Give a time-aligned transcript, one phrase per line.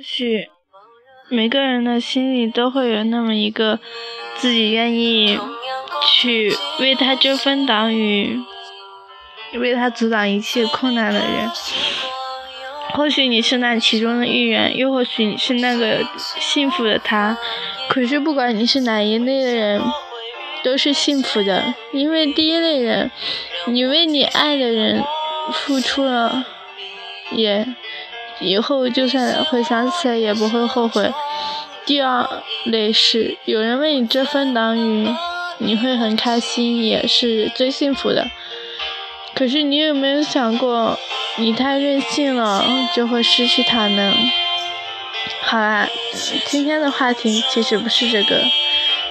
[0.00, 0.48] 或许
[1.28, 3.78] 每个人的心里都会有那么一个
[4.36, 5.38] 自己愿意
[6.06, 8.40] 去为他遮风挡雨、
[9.54, 11.50] 为他阻挡一切困难的人。
[12.94, 17.36] 或许你是那其中的一员，又或许你是那个幸福的他。
[17.88, 19.82] 可是不管你是哪一类的人，
[20.62, 23.10] 都是幸福的，因为第一类人，
[23.66, 25.02] 你为你爱的人
[25.52, 26.44] 付出了，
[27.32, 27.66] 也。
[28.42, 31.12] 以后就算回想起来也不会后悔。
[31.84, 32.26] 第二
[32.64, 35.06] 类是有人为你遮风挡雨，
[35.58, 38.30] 你会很开心，也是最幸福的。
[39.34, 40.98] 可是你有没有想过，
[41.40, 42.62] 你太任性了，
[42.94, 44.12] 就会失去他呢？
[45.42, 45.88] 好啦，
[46.46, 48.42] 今天的话题其实不是这个，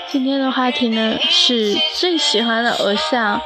[0.08, 3.42] 今天的话题呢是最喜欢的偶像。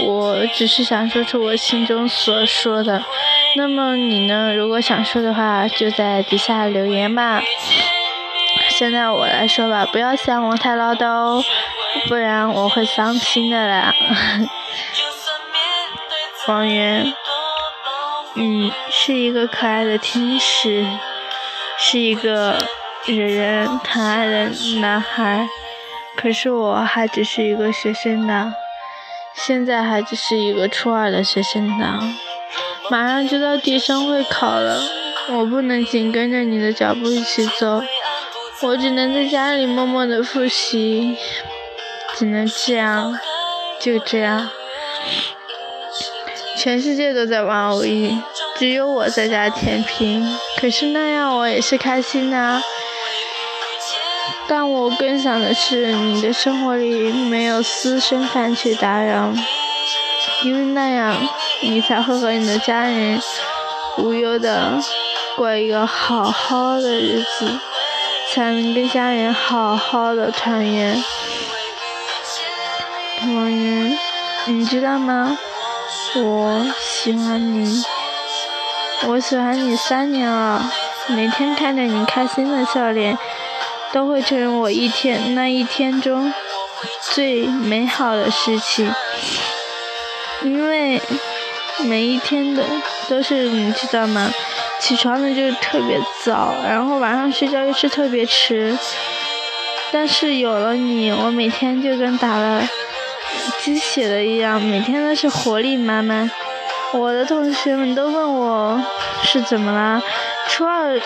[0.00, 3.04] 我只是想说出我心中所说的。
[3.56, 4.54] 那么你呢？
[4.54, 7.42] 如果想说的话，就在底下留言吧。
[8.70, 11.44] 现在我来说吧，不要嫌我太唠叨哦，
[12.08, 13.92] 不然我会伤心的啦。
[16.46, 17.14] 王源，
[18.36, 20.84] 你是一个可爱的天使，
[21.78, 22.58] 是一个
[23.06, 25.48] 惹人疼爱的男孩，
[26.16, 28.52] 可是我还只是一个学生党，
[29.34, 32.12] 现在还只是一个初二的学生党。
[32.90, 34.82] 马上就到地生会考了，
[35.30, 37.82] 我不能紧跟着你的脚步一起走，
[38.62, 41.16] 我只能在家里默默的复习，
[42.16, 43.16] 只能这样，
[43.78, 44.50] 就这样。
[46.64, 48.10] 全世界都在玩偶遇，
[48.56, 50.26] 只有我在家舔屏，
[50.58, 52.62] 可是那样我也是开心的。
[54.48, 59.30] 但我更想的是，你的生活里没有私生饭去打扰，
[60.42, 61.14] 因为那样。
[61.60, 63.20] 你才会和你的家人
[63.98, 64.80] 无忧的
[65.36, 67.58] 过一个好好的日子，
[68.32, 71.04] 才能跟家人好好的团圆。
[73.20, 73.98] 王源，
[74.46, 75.36] 你知道吗？
[76.16, 77.82] 我喜欢你，
[79.06, 80.70] 我喜欢你三年了，
[81.08, 83.16] 每天看着你开心的笑脸，
[83.92, 86.32] 都会成为我一天那一天中
[87.12, 88.92] 最美好的事情，
[90.42, 91.00] 因为。
[91.86, 92.62] 每一天的
[93.08, 94.30] 都是你知道吗？
[94.80, 98.78] 起床的就特别早，然后晚上睡觉又是特别迟。
[99.90, 102.62] 但是有了你，我每天就跟打了
[103.60, 106.30] 鸡血的一样，每天都是活力满满。
[106.92, 108.80] 我的同学们都问我
[109.24, 110.02] 是怎么啦？
[110.48, 111.00] 初二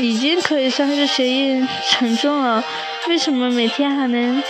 [0.00, 2.62] 已经可以算是学业沉重了，
[3.08, 4.42] 为什么每天还能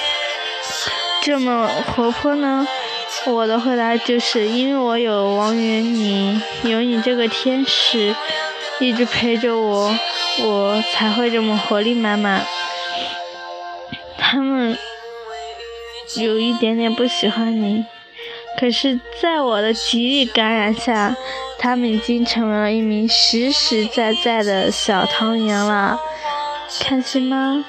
[1.22, 2.66] 这么活泼呢？
[3.26, 8.14] 我的回答就是因为我有王源，你有你这个天使
[8.80, 9.96] 一直陪着我，
[10.42, 12.44] 我才会这么活力满满。
[14.18, 14.76] 他们
[16.16, 17.84] 有一点点不喜欢你，
[18.58, 21.16] 可是在我的极力感染下，
[21.58, 25.98] 他们已经成为了一名实实在在的小汤圆了。
[26.80, 27.64] 开心吗？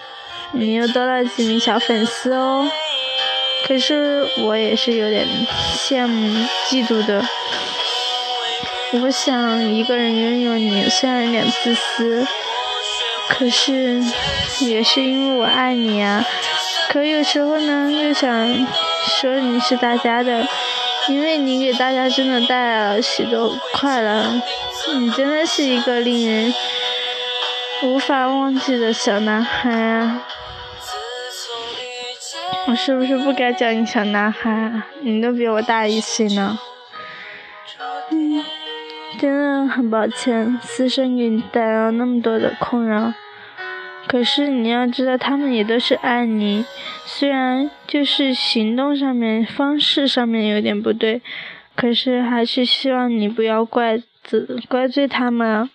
[0.51, 2.69] 你又多了几名小粉丝哦。
[3.67, 5.25] 可是我也是有点
[5.75, 7.25] 羡慕、嫉妒的。
[9.01, 12.25] 我想一个人拥有你，虽然有点自私，
[13.27, 14.01] 可是
[14.61, 16.23] 也是因为我爱你啊。
[16.89, 18.31] 可有时候呢，又想
[19.19, 20.47] 说你是大家的，
[21.09, 24.41] 因为你给大家真的带来了许多快乐。
[24.95, 26.53] 你真的是一个令人
[27.83, 30.25] 无法忘记的小男孩啊。
[32.67, 34.81] 我是不是不该叫你小男孩？
[35.01, 36.57] 你都比我大一岁呢。
[39.19, 43.13] 真的很抱歉，私生给你带来了那么多的困扰。
[44.07, 46.65] 可是你要知道，他们也都是爱你，
[47.05, 51.21] 虽然就是行动上面、方式上面有点不对，
[51.75, 55.69] 可是还是希望你不要怪责、怪罪他们。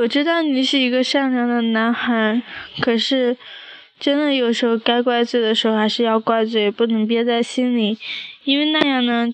[0.00, 2.42] 我知道你是一个善良的男孩，
[2.80, 3.36] 可是。
[4.00, 7.96] 真的有时候该怪罪的时候还是要怪罪，不能憋在心里，
[8.42, 9.28] 因为那样呢，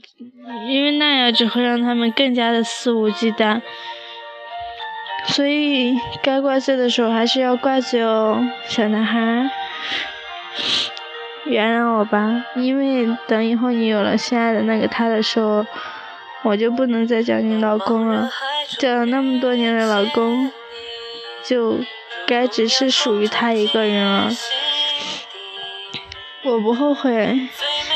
[0.69, 3.63] 因为那样只会让他们更加的肆无忌惮。
[5.27, 9.51] 所以该怪罪的时候还是要怪罪哦，小男孩，
[11.45, 15.65] 原谅我吧，因为等以后你有了心爱的那个他的时候，
[16.43, 18.29] 我就不能再叫你老公了。
[18.79, 20.51] 叫了那么多年的老公，
[21.45, 21.79] 就
[22.27, 24.31] 该只是属于他一个人了。
[26.45, 27.13] 我不后悔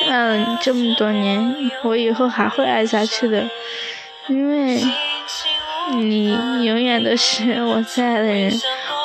[0.08, 3.48] 爱了你这么多年，我以后还会爱下去的，
[4.28, 4.82] 因为
[5.92, 6.32] 你
[6.64, 8.52] 永远都是我最爱的人，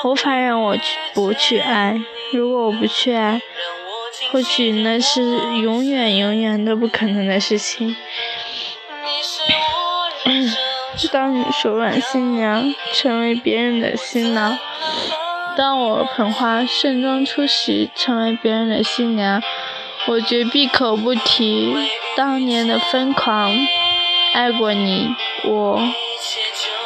[0.03, 0.83] 无法让我去
[1.13, 1.99] 不去爱。
[2.31, 3.41] 如果我不去爱，
[4.31, 5.21] 或许那是
[5.61, 7.95] 永远永远都不可能的事情。
[11.11, 14.57] 当你手软心凉，成为别人的新郎；
[15.57, 19.41] 当我捧花盛装出席，成为别人的新娘，
[20.07, 21.75] 我绝闭口不提
[22.15, 23.55] 当年的疯狂。
[24.33, 25.81] 爱过你，我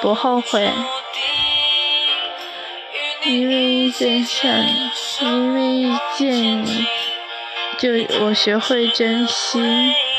[0.04, 0.70] 不后悔，
[3.24, 4.92] 因为遇见像你，
[5.22, 6.86] 因为遇见你，
[7.80, 7.90] 就
[8.26, 9.62] 我学会珍惜。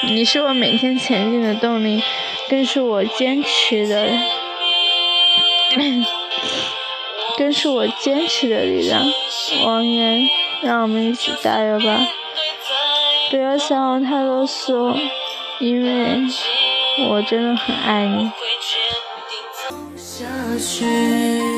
[0.09, 2.03] 你是我每天前进的动力。
[2.49, 4.09] 更是我坚持的，
[7.37, 9.03] 更是我坚持的力量。
[9.65, 10.27] 王源，
[10.63, 12.07] 让我们一起加油吧！
[13.31, 14.95] 不要想我太啰嗦，
[15.59, 16.23] 因为
[17.09, 18.31] 我真的很爱你。
[20.55, 21.54] 思绪